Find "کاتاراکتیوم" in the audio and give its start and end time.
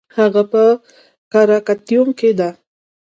1.33-2.09